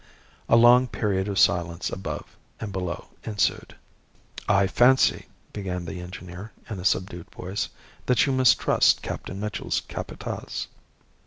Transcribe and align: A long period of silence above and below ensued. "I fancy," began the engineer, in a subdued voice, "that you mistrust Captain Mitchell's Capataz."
A 0.49 0.55
long 0.55 0.87
period 0.87 1.27
of 1.27 1.37
silence 1.37 1.91
above 1.91 2.35
and 2.59 2.71
below 2.73 3.09
ensued. 3.23 3.75
"I 4.49 4.65
fancy," 4.65 5.27
began 5.53 5.85
the 5.85 6.01
engineer, 6.01 6.51
in 6.67 6.79
a 6.79 6.85
subdued 6.85 7.29
voice, 7.29 7.69
"that 8.07 8.25
you 8.25 8.33
mistrust 8.33 9.03
Captain 9.03 9.39
Mitchell's 9.39 9.81
Capataz." 9.87 10.65